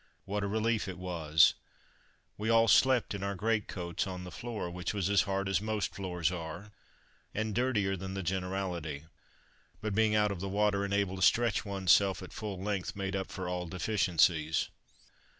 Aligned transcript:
What 0.25 0.41
a 0.43 0.47
relief 0.47 0.87
it 0.87 0.97
was! 0.97 1.53
We 2.35 2.49
all 2.49 2.67
slept 2.67 3.13
in 3.13 3.21
our 3.21 3.35
greatcoats 3.35 4.07
on 4.07 4.23
the 4.23 4.31
floor, 4.31 4.67
which 4.71 4.95
was 4.95 5.11
as 5.11 5.21
hard 5.29 5.47
as 5.47 5.61
most 5.61 5.93
floors 5.93 6.31
are, 6.31 6.71
and 7.35 7.53
dirtier 7.53 7.95
than 7.95 8.15
the 8.15 8.23
generality; 8.23 9.05
but 9.79 9.93
being 9.93 10.15
out 10.15 10.31
of 10.31 10.39
the 10.39 10.49
water 10.49 10.83
and 10.83 10.91
able 10.91 11.17
to 11.17 11.21
stretch 11.21 11.65
oneself 11.65 12.23
at 12.23 12.33
full 12.33 12.59
length 12.59 12.95
made 12.95 13.15
up 13.15 13.31
for 13.31 13.47
all 13.47 13.67
deficiencies. 13.67 14.69